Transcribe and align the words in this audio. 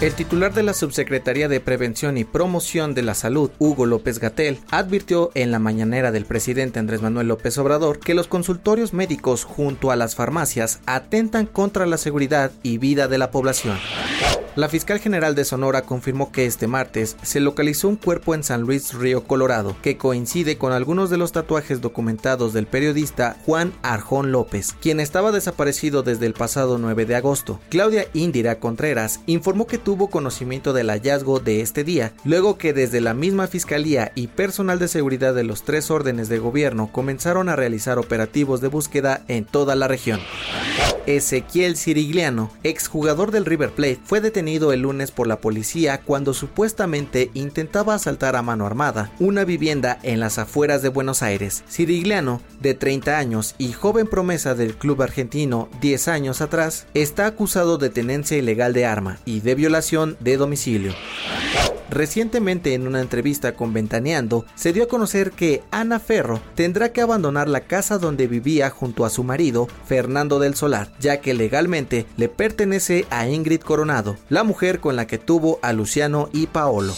El 0.00 0.12
titular 0.14 0.52
de 0.52 0.64
la 0.64 0.74
Subsecretaría 0.74 1.48
de 1.48 1.60
Prevención 1.60 2.18
y 2.18 2.24
Promoción 2.24 2.94
de 2.94 3.02
la 3.02 3.14
Salud, 3.14 3.52
Hugo 3.58 3.86
López 3.86 4.18
Gatel, 4.18 4.58
advirtió 4.70 5.30
en 5.34 5.52
la 5.52 5.60
mañanera 5.60 6.10
del 6.10 6.26
presidente 6.26 6.80
Andrés 6.80 7.00
Manuel 7.00 7.28
López 7.28 7.56
Obrador 7.58 8.00
que 8.00 8.14
los 8.14 8.26
consultorios 8.26 8.92
médicos 8.92 9.44
junto 9.44 9.92
a 9.92 9.96
las 9.96 10.16
farmacias 10.16 10.80
atentan 10.84 11.46
contra 11.46 11.86
la 11.86 11.96
seguridad 11.96 12.50
y 12.64 12.78
vida 12.78 13.06
de 13.06 13.18
la 13.18 13.30
población. 13.30 13.78
La 14.56 14.68
fiscal 14.68 15.00
general 15.00 15.34
de 15.34 15.44
Sonora 15.44 15.82
confirmó 15.82 16.30
que 16.30 16.46
este 16.46 16.68
martes 16.68 17.16
se 17.24 17.40
localizó 17.40 17.88
un 17.88 17.96
cuerpo 17.96 18.36
en 18.36 18.44
San 18.44 18.60
Luis 18.60 18.94
Río 18.94 19.24
Colorado 19.24 19.76
que 19.82 19.96
coincide 19.96 20.58
con 20.58 20.72
algunos 20.72 21.10
de 21.10 21.16
los 21.16 21.32
tatuajes 21.32 21.80
documentados 21.80 22.52
del 22.52 22.68
periodista 22.68 23.36
Juan 23.44 23.72
Arjón 23.82 24.30
López, 24.30 24.76
quien 24.80 25.00
estaba 25.00 25.32
desaparecido 25.32 26.04
desde 26.04 26.26
el 26.26 26.34
pasado 26.34 26.78
9 26.78 27.04
de 27.04 27.16
agosto. 27.16 27.58
Claudia 27.68 28.06
Indira 28.12 28.60
Contreras 28.60 29.18
informó 29.26 29.66
que 29.66 29.78
tuvo 29.78 30.08
conocimiento 30.08 30.72
del 30.72 30.88
hallazgo 30.88 31.40
de 31.40 31.60
este 31.60 31.82
día, 31.82 32.12
luego 32.24 32.56
que 32.56 32.72
desde 32.72 33.00
la 33.00 33.12
misma 33.12 33.48
fiscalía 33.48 34.12
y 34.14 34.28
personal 34.28 34.78
de 34.78 34.86
seguridad 34.86 35.34
de 35.34 35.42
los 35.42 35.64
tres 35.64 35.90
órdenes 35.90 36.28
de 36.28 36.38
gobierno 36.38 36.92
comenzaron 36.92 37.48
a 37.48 37.56
realizar 37.56 37.98
operativos 37.98 38.60
de 38.60 38.68
búsqueda 38.68 39.24
en 39.26 39.46
toda 39.46 39.74
la 39.74 39.88
región. 39.88 40.20
Ezequiel 41.06 41.76
Cirigliano, 41.76 42.50
exjugador 42.62 43.30
del 43.30 43.44
River 43.44 43.70
Plate, 43.70 44.00
fue 44.04 44.20
detenido 44.20 44.72
el 44.72 44.80
lunes 44.82 45.10
por 45.10 45.26
la 45.26 45.40
policía 45.40 46.00
cuando 46.00 46.34
supuestamente 46.34 47.30
intentaba 47.34 47.94
asaltar 47.94 48.36
a 48.36 48.42
mano 48.42 48.66
armada 48.66 49.12
una 49.18 49.44
vivienda 49.44 49.98
en 50.02 50.20
las 50.20 50.38
afueras 50.38 50.82
de 50.82 50.88
Buenos 50.88 51.22
Aires. 51.22 51.64
Cirigliano, 51.68 52.40
de 52.60 52.74
30 52.74 53.18
años 53.18 53.54
y 53.58 53.72
joven 53.72 54.06
promesa 54.06 54.54
del 54.54 54.76
club 54.76 55.02
argentino 55.02 55.68
10 55.80 56.08
años 56.08 56.40
atrás, 56.40 56.86
está 56.94 57.26
acusado 57.26 57.78
de 57.78 57.90
tenencia 57.90 58.36
ilegal 58.36 58.72
de 58.72 58.86
arma 58.86 59.18
y 59.24 59.40
de 59.40 59.54
violación 59.54 60.16
de 60.20 60.36
domicilio. 60.36 60.94
Recientemente 61.90 62.74
en 62.74 62.86
una 62.88 63.00
entrevista 63.00 63.54
con 63.54 63.72
Ventaneando 63.72 64.44
se 64.54 64.72
dio 64.72 64.84
a 64.84 64.88
conocer 64.88 65.30
que 65.30 65.62
Ana 65.70 66.00
Ferro 66.00 66.40
tendrá 66.54 66.92
que 66.92 67.00
abandonar 67.00 67.48
la 67.48 67.60
casa 67.60 67.98
donde 67.98 68.26
vivía 68.26 68.70
junto 68.70 69.04
a 69.04 69.10
su 69.10 69.22
marido 69.22 69.68
Fernando 69.86 70.38
del 70.38 70.54
Solar, 70.56 70.90
ya 71.00 71.20
que 71.20 71.34
legalmente 71.34 72.06
le 72.16 72.28
pertenece 72.28 73.06
a 73.10 73.28
Ingrid 73.28 73.60
Coronado, 73.60 74.16
la 74.28 74.44
mujer 74.44 74.80
con 74.80 74.96
la 74.96 75.06
que 75.06 75.18
tuvo 75.18 75.58
a 75.62 75.72
Luciano 75.72 76.28
y 76.32 76.46
Paolo. 76.46 76.94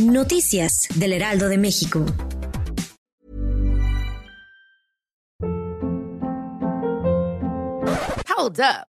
Noticias 0.00 0.88
del 0.94 1.12
Heraldo 1.12 1.48
de 1.48 1.58
México. 1.58 2.04
Hold 8.36 8.60
up. 8.60 8.91